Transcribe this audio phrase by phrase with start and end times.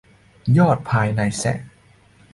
[0.57, 1.57] ยอดพลายนายแซะ